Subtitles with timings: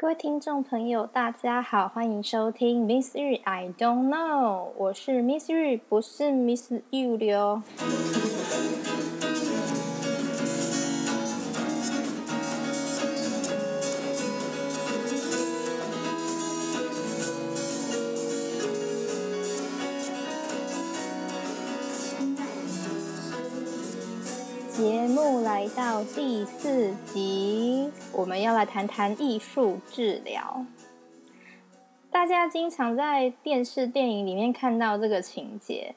[0.00, 7.62] 各位听众朋友，大家好，欢迎收听 Miss 玉 I don't know，我是 Miss 玉，不是 Miss You 的哦。
[26.15, 30.65] 第四集，我们要来谈谈艺术治疗。
[32.09, 35.93] 大家经常在电视、电影里面看到这个情节，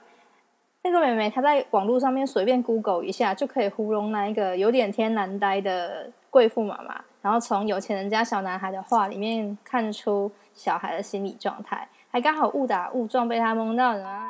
[0.82, 14.27] 那个妹妹她在网络上面随便 Google 一下，就可以糊弄那一个有点天然呆的贵妇妈妈，然后从有钱人家小男孩的话里面看出小孩的心理状态，还刚好误打误撞被他蒙到，然后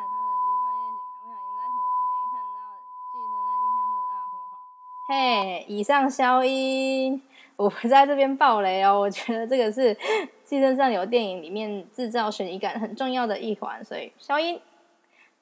[5.08, 7.20] 嘿，以上消音，
[7.64, 9.00] 我不在这边爆雷哦。
[9.00, 9.96] 我觉得这个是
[10.44, 14.60] 《寄生上流》电影里面制造悬疑感很重要的一环，所以消音。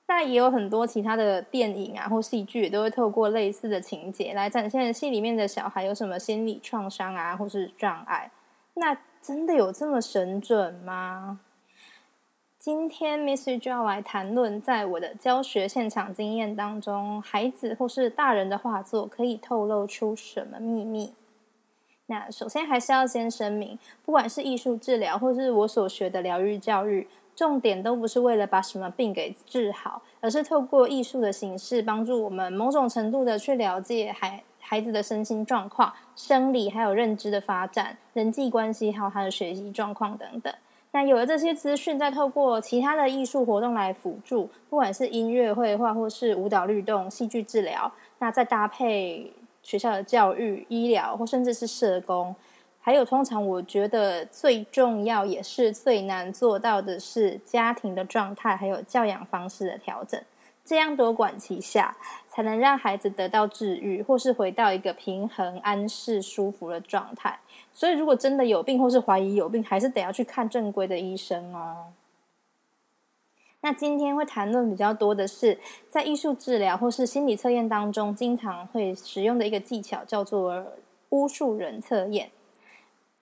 [0.07, 8.29] 那也有很多其他的电影啊或戏剧，都会透过类似的情节来展现戏里面的小孩有什么心理创伤啊，或是障碍。
[8.73, 11.39] 那真的有这么神准吗？
[12.59, 21.13] 今天 Miss 就要来谈论，在我的教学现场经验当中，孩子或是大人的画作可以透露出什么秘密？
[22.11, 40.53] 那首先还是要先声明，不管是艺术治疗，或是我所学的疗愈教育，重点都不是为了把什么病给治好，而是透过艺术的形式，帮助我们某种程度的去了解孩孩子的身心状况、生理还有认知的发展、人际关系还有他的学习状况等等。
[40.91, 47.89] 那有了这些资讯，再透过其他的艺术活动来辅助，不管是音乐、绘画，或是舞蹈、律动、戏剧治疗，
[48.19, 49.31] 那再搭配
[49.63, 52.35] 学校的教育、医疗，或甚至是社工，
[52.79, 60.19] 还有通常我觉得最重要也是最难做到的是家庭的状态，还有教养方式的调整。
[60.63, 61.97] 这样多管齐下，
[62.29, 67.39] 才能让孩子得到治愈，或是回到一个平衡、安适、舒服的状态。
[67.73, 71.87] 所以，如果真的有病，或是怀疑有病，还是得要去看正规的医生哦。
[73.63, 80.65] 那今天会谈论比较多的是，在艺术治疗或是心理测验当中，经常会使用的一个技巧，叫做
[81.09, 82.31] 巫术人测验。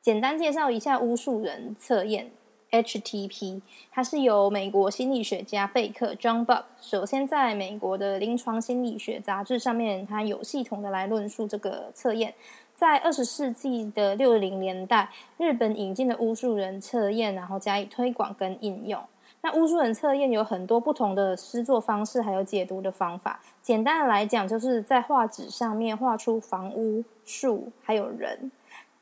[0.02, 2.32] 简单介绍一下巫术人测验
[2.72, 3.62] （HTP），
[3.92, 12.34] 它是由美国心理学家贝克 （John Buck） 首先在美国的临床心理学杂志上面，他有系统的来论述这个测验。
[12.78, 19.04] 在二十世纪的六零年代，日本引进的巫术人测验，然后加以推广跟应用。
[19.42, 23.40] 那巫术人测验有很多不同的施作方式，还有解读的方法。
[23.62, 28.52] 简单的来讲，就是在画纸上面画出房屋、树还有人。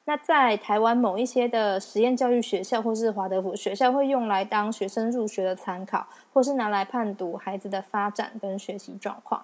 [0.06, 9.44] 那在台湾某一些的实验教育学校或是华德福学校，会用来当学生入学的参考，或是拿来判读孩子的发展跟学习状况。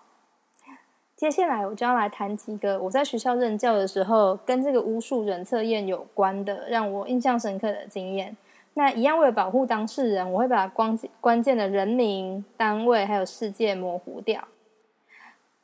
[1.15, 8.35] 接下来我就要来谈几个我在学校任教的时候跟这个巫术人测验有关的，让我印象深刻的经验。
[8.75, 14.47] 那一样为了保护当事人，我会把关关键的人名、单位还有事件模糊掉。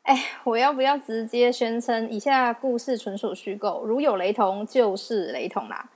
[0.03, 3.83] 哎，我要不要直接宣称以下故事纯属虚构？
[3.85, 5.89] 如有雷同，就是雷同啦。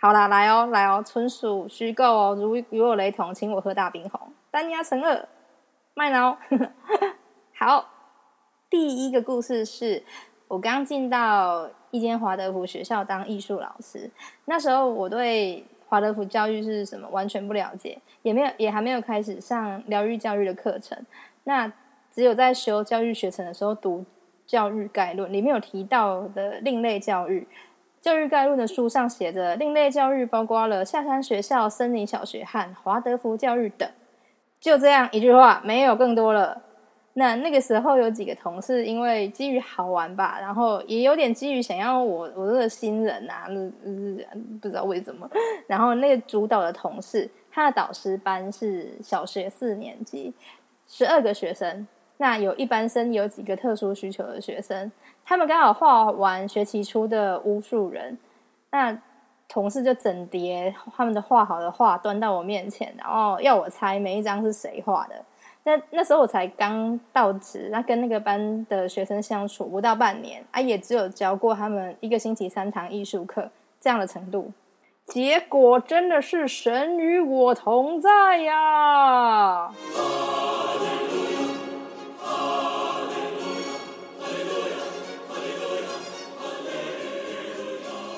[0.00, 2.34] 好啦，来哦，来哦，纯属虚构哦。
[2.34, 4.20] 如如有雷同，请我喝大冰红，
[4.50, 5.28] 单压成二，
[5.94, 6.36] 麦挠。
[7.58, 7.90] 好。
[8.70, 10.02] 第一个故事是
[10.48, 14.10] 我刚进到一间华德福学校当艺术老师，
[14.46, 20.98] 那时候我对华德福教育是什么完全不了解，也没有也还没有开始上疗愈教育的课程。
[21.44, 21.72] 那
[22.10, 24.04] 只有在修教育学程的时候读
[24.44, 27.46] 教育概论，里面有提到的另类教育。
[28.00, 33.88] 教育概论的书上写着，另类教育包括了下山学校、森林小学和华德福教育等。
[34.58, 36.60] 就这样一句话，没有更多了。
[37.16, 43.46] 那那个时候有几个同事，因为基于好玩吧，然后也有点基于想要我我这个新人啊，
[44.60, 45.30] 不知道为什么。
[45.68, 50.34] 然后那个主导的同事，他的导师班是小学四年级，
[50.88, 51.86] 十二个学生。
[52.16, 54.90] 那有一班生，有几个特殊需求的学生，
[55.24, 58.18] 他们刚好画完学期初的巫术人。
[58.72, 58.96] 那
[59.48, 65.14] 同事就整叠他们的画好的画端到我面前，然后要我猜每一张是谁画的。
[65.66, 73.50] 那那时候我才刚到职，那跟那个班的学生相处不到半年，啊，也只有教过他们一个星期三堂艺术课
[73.80, 74.52] 这样的程度。
[75.06, 79.70] 结果真的是神与我同在呀！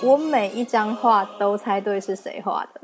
[0.03, 2.81] 我每一张画都猜对是谁画的。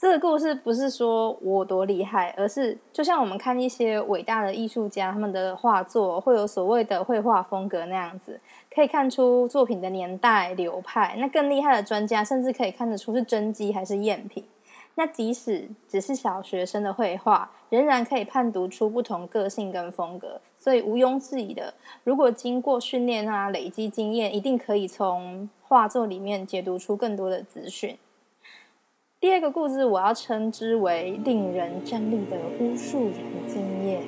[0.00, 8.40] 这个故事不是说我多厉害，而是就像我们看一些伟大的艺术家他们的画作，会有所谓的绘画风格那样子，
[8.72, 11.16] 可以看出作品的年代流派。
[11.18, 14.44] 那更厉害的专家甚至可以看得出是真迹还是赝品。
[14.94, 20.40] 那即使只是小学生的绘画，仍然可以判读出不同个性跟风格。
[20.56, 21.74] 所以毋庸置疑的，
[22.04, 27.98] 如果经过训练啊，累积经验，一定可以从画作里面解读出更多的资讯。
[29.20, 33.16] 第二个故事，我要称之为令人站立的巫术人
[33.48, 34.00] 经验，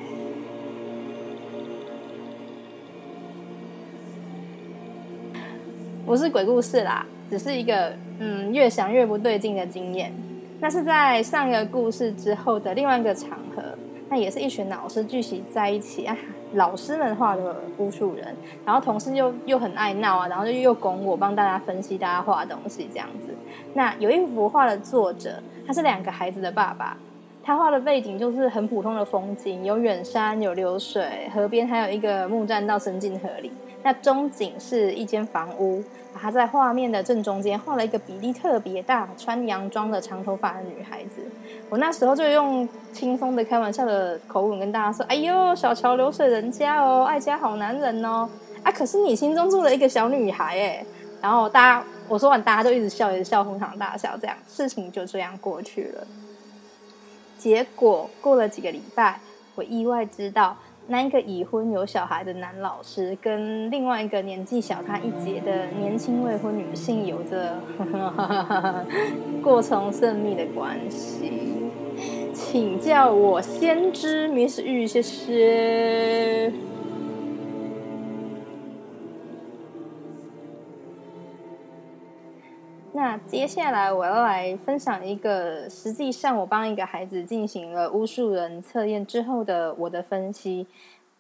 [6.06, 10.12] 不是鬼故事啦，只是一个嗯，越想越不对劲的经验。
[10.60, 13.64] 那是在上一个故事之后的另外一个场合，
[14.08, 16.16] 那也是一群老师聚集在一起啊。
[16.54, 23.34] 老师们画的巫术人，然后同事又又很爱闹啊，然后就又拱我，帮大家分析大家画的东西这样子。
[23.74, 26.96] 那有一幅画的作者，他是两个孩子的爸爸，
[27.42, 33.50] 他画的背景就是很普通的风景，有远山，有流水，河边还有一个木栈道伸进河里。
[33.82, 35.82] 那中景是一间房屋，
[36.14, 41.22] 他在画面的正中间画了一个比例特别大、穿洋装的长头发的女孩子。
[41.70, 48.28] 我那时候就用轻松的开玩笑的口吻跟大家说：“哎呦，小桥流水人家哦，爱家好男人哦。”
[48.62, 50.84] 啊，可是你心中住了一个小女孩哎。
[51.22, 56.04] 然后大家我说完，大家就一直笑，一直笑，哄堂大笑，这样事情就这样过去了。
[57.38, 59.20] 结果过了几个礼拜，
[59.54, 60.56] 我意外知道。
[60.88, 67.60] 那一个已婚有小孩的男老师，跟另外一个年纪小他一截的年轻未婚女性，有着
[69.40, 71.70] 过从甚密的关系。
[72.34, 76.52] 请叫我先知 Miss 玉，谢谢。
[83.00, 90.66] 那接下来我要来分享一个，实际上我帮一个孩子进行了巫术人测验之后的我的分析。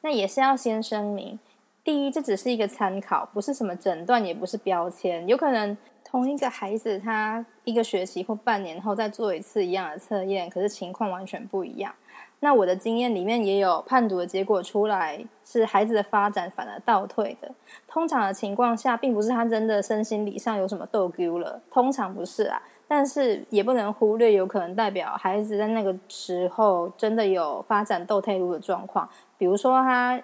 [0.02, 1.38] 那也是要先声明，
[1.82, 5.26] 第一，这只是一个参考，不是什么诊断，也不是标签。
[5.26, 5.74] 有可能
[6.04, 11.94] 同一个孩子，他一个学期或半年后再做一次一样的测验，可是情况完全不一样。
[12.40, 17.52] 那我的经验里面也有判读的结果出来，是孩子的发展反而倒退的。
[17.86, 22.62] 通常的情况下，并不是他真的身心理上有什么逗丢了，通常不是啊。
[22.88, 29.08] 但是也不能忽略，有可能代表孩子在那个时候真的有发展斗退路的状况。
[29.38, 30.20] 比如说，他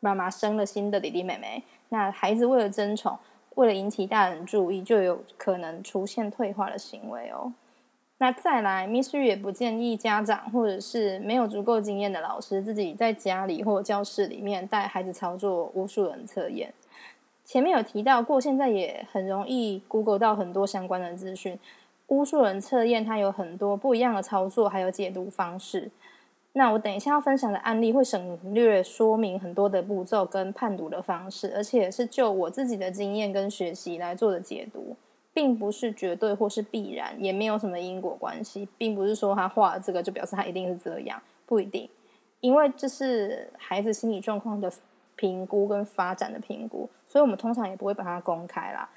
[0.00, 3.18] 妈妈生了新的弟弟妹妹，那孩子为了争宠，
[3.56, 7.52] 为了引起大人注意，就有可能出现退化的行为哦。
[8.20, 16.74] 那再来，Miss 玉也不建议家长或者是没有足够经验的老师自己在家里或教室里面带孩子操作巫术人测验。
[17.44, 21.58] 前面有提到过，现在也很容易 Google 到很多相关的资讯。
[22.08, 25.90] 巫术人测验它有很多不一样的操作，还有解读方式。
[26.54, 34.96] 那我等一下要分享的案例会省略说明很多的步骤跟判读的方式，而且是就我自己的经验跟学习来做的解读。
[35.38, 41.88] 并不是绝对或是必然，也没有什么因果关系，并不是说他画了这个就表示他一定是这样，不一定，
[42.40, 44.68] 因为这是孩子心理状况的
[45.14, 48.90] 评估跟发展的评估，所以我们通常也不会把它公开啦。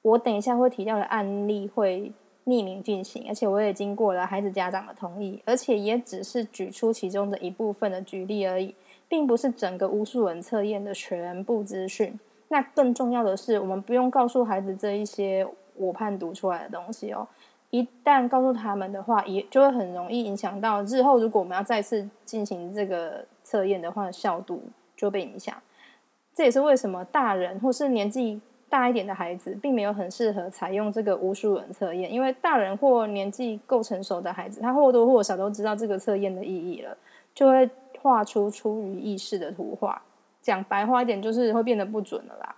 [0.00, 2.10] 我等一下会提到的案例会
[2.46, 8.74] 匿名进行，而且我也经过了孩子家长的同意，而且也只是举出其中的一部分的举例而已，
[9.10, 12.18] 并不是整个巫术人测验的全部资讯。
[12.48, 15.46] 那更重要的是，我们不用告诉孩子这一些。
[15.76, 17.26] 我判读出来的东西哦，
[17.70, 24.62] 一旦告诉他们的话，也就会很容易影响到日后，如果我们要再次进行这个测验的话，效度
[24.96, 25.54] 就被影响。
[26.34, 36.96] 这也是为什么大人或是年纪大一点的孩子，并没有很适合采用这个无数人测验，因为大人或年纪够成熟的孩子，他或多或少都知道这个测验的意义了，
[37.34, 37.68] 就会
[38.00, 40.00] 画出出于意识的图画。
[40.40, 42.54] 讲白话一点，就是会变得不准了啦。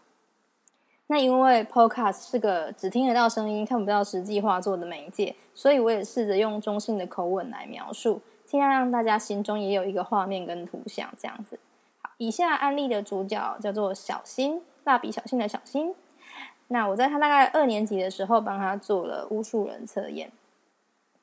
[1.07, 11.59] 那因为 Podcast 是个只听得到声音、看不到实际画作的媒介，所以我也试着用中性的口吻来描述，尽量让大家心中也有一个画面跟图像这样子。
[12.01, 15.95] 好，以下案例的主角叫做小新，蜡笔小新的小新。
[16.69, 20.33] 那我在他大概二年级的时候，帮他做了巫术人测验。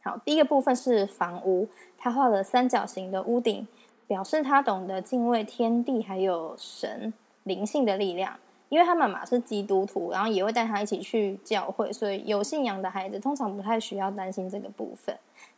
[0.03, 3.67] 好，第一个部分是房屋，他画了三角形的屋顶，
[4.05, 7.11] 表示他懂得敬畏天地还有神
[7.43, 8.37] 灵性的力量。
[8.71, 15.13] 因为他妈妈是基督徒，然后也会带他一起去教会，所以有信仰的孩子通常不太需要担心这个部分。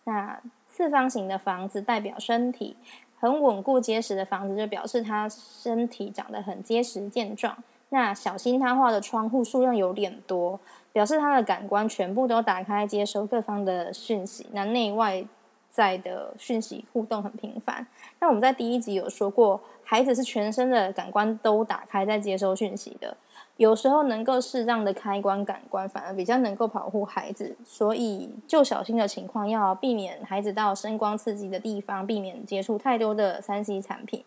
[0.05, 2.75] 那四方形的房子代表身体
[3.20, 7.55] 很稳固结实的房子，就表示他身体长得很结实健壮。
[7.89, 10.60] 那小心他画的窗户数量有点多，
[10.91, 14.48] 表示他的感官全部都打开，接收各方的讯息。
[14.53, 15.24] 那内外
[15.73, 17.85] 在的讯息互动很频繁。
[18.21, 19.59] 那我们在第一集有说过。
[19.85, 23.15] 孩子是全身的感官都打开在接收讯息的，
[23.57, 27.55] 有时候能够适当的开关感官，反而比较能够保护孩子。
[27.65, 34.23] 所以，就小心的情况，要避免孩子到声光刺激的地方，避免接触太多的三 C 产品。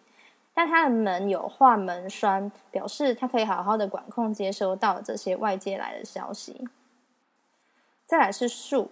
[0.53, 6.69] 但他的门有画门栓，表示他可以好好的管控接收到这些外界来的消息。
[8.05, 8.91] 再来是树，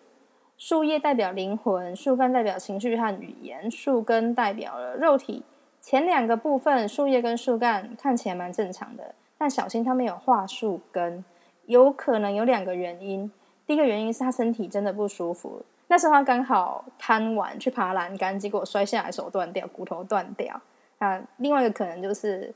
[0.67, 5.43] 树叶代表灵魂，树干代表情绪和语言，树根代表了肉体。
[5.79, 11.23] 前两个部分，树叶跟树干看起来蛮正常的，但小心他没有画树根，
[11.67, 13.31] 有可能有两个原因。
[13.67, 20.59] 第一个原因是他身体真的不舒服，那时候他刚好贪玩去爬栏杆，结果摔下来手断掉，骨头断掉。
[20.99, 22.51] 那另外一个可能就是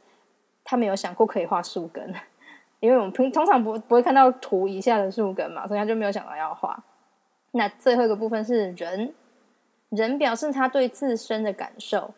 [0.64, 2.14] 他没有想过可以画树根，
[2.80, 6.82] 因为我们平通常不不会看到图以下的树根嘛，所以他就没有想到要画。
[7.52, 9.14] 那最后一个部分是人，
[9.90, 12.12] 人表示他对自身的感受。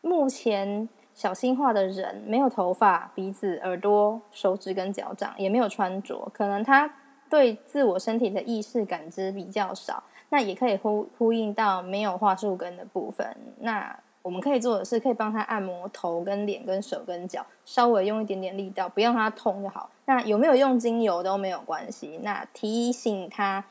[0.00, 6.92] 目前小心画的人没有头发、鼻子、耳朵、手指跟脚掌，也没有穿着，可能他
[7.28, 10.02] 对自我身体的意识感知比较少。
[10.32, 13.36] 那也可以呼呼应到没有画树根的部分。
[13.58, 19.90] 那我们可以做的是，可以帮他按摩头、跟脸、跟手、跟脚，稍微用一点点力道，不用他痛就好。
[20.04, 22.20] 那有没有用精油都没有关系。
[22.22, 23.64] 那提醒他，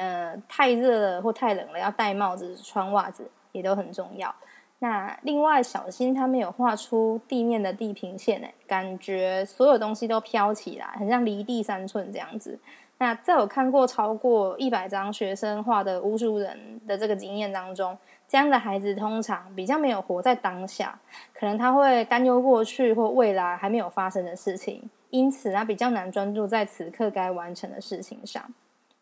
[0.00, 4.34] 呃，太热了或太冷了，要戴帽子、穿袜子，也都很重要。
[4.78, 12.58] 那另外，小新他没有画出地面的地平线，哎，感觉所有东西都飘起来，很像离地三寸这样子。
[12.96, 17.94] 那在我看过超过一百张学生画的巫术人的这个经验当中，
[18.26, 20.98] 这样的孩子通常比较没有活在当下，
[21.34, 28.42] 可能他会担忧过去或未来还没有发生的事情，因此他比较难专注在此刻该完成的事情上，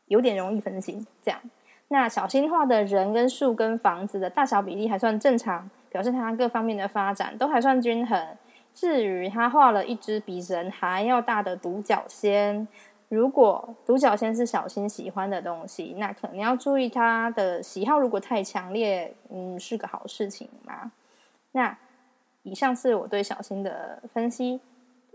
[0.08, 1.40] 有点容易分心，这样。
[1.88, 8.26] 那小新画的人跟树跟房子的大小比例还算正常，表示他各方面的发展都还算均衡。
[8.74, 12.68] 至于他画了一只比人还要大的独角仙，
[13.08, 20.92] 如果独角仙是小新喜欢的东西，那可能要注意他的喜好，如果太强烈，嗯，是个好事情嘛？
[21.52, 21.76] 那
[22.42, 24.60] 以上是我对小新的分析。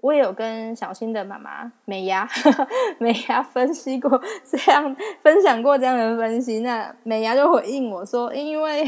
[0.04, 2.28] 我也有跟小新的妈妈美牙
[3.00, 6.60] 美牙分析过，这样分享过这样的分析。
[6.60, 8.84] 那美牙就回应我说，因为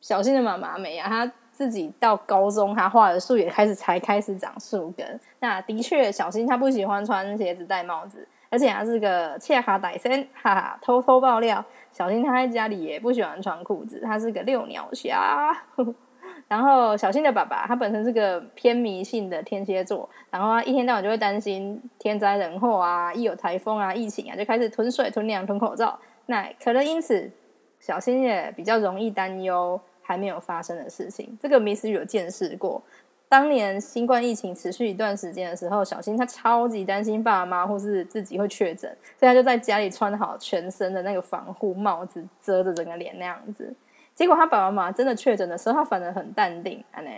[0.00, 5.20] 小新的妈妈美牙，她自己到高中，她画的树也开始才开始长树根。
[5.40, 15.52] 那的确，小新他不喜欢穿鞋子、戴帽子，而且他是个切哈歹森，哈哈，偷偷爆料，小新他在家里也不喜欢穿裤子，他是个遛鸟侠。
[16.52, 25.98] 然后小新的爸爸，他本身是个偏迷信的天蝎座，然后他一天到晚就会担心天灾人祸啊，一有台风啊、疫情啊，就开始囤水、囤粮、囤口罩。
[26.26, 27.30] 那可能因此，
[27.80, 31.38] 小新也比较容易担忧还没有发生的事情。
[31.40, 32.82] 这个 Miss 有见识过，
[33.30, 43.74] 当年新冠疫情持续一段时间的时候，小新他超级担心爸妈或是自己会确诊，所以他就在家里穿好全身的那个防护帽子，遮着整个脸那样子。
[44.22, 46.84] 结果他爸爸妈妈真的确诊的时候，他反而很淡定。
[46.92, 47.10] 安呢，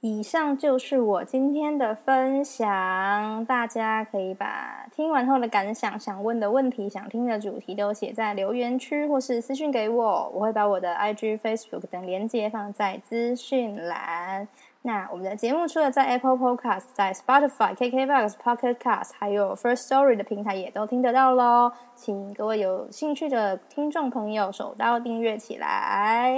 [0.00, 14.48] 以上就是我今天的分享，大家可以把听完后的感想、想问的问题、想听的主题都写在留言区，或是私信给我，我会把我的 IG、Facebook 等连接放在资讯栏。
[14.86, 21.72] 那我们的节目除了在 Apple Podcast、在 Spotify、KKBox、Pocket Cast，还有 First Story 的平台也都听得到喽。
[21.96, 26.32] 请各位有兴趣的听众朋友手刀订阅起来，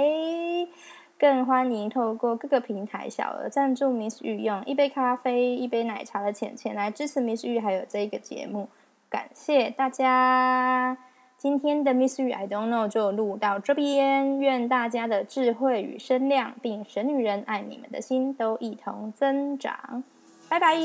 [1.19, 8.67] 更欢迎透过各个平台小额赞助 Miss 玉用一杯咖啡、一杯奶茶的钱钱来支持 Miss 玉还有这个节目，
[9.11, 10.97] 感谢大家。
[11.39, 20.03] 今天的 Miss Yu I don't know 就录到这边，愿大家的智慧与声量，并神女人爱你们的心都一同增长，
[20.49, 20.75] 拜拜。